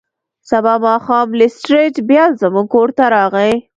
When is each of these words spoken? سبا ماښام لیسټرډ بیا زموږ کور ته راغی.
سبا 0.49 0.73
ماښام 0.85 1.27
لیسټرډ 1.39 1.93
بیا 2.09 2.23
زموږ 2.41 2.67
کور 2.73 2.89
ته 2.97 3.03
راغی. 3.15 3.53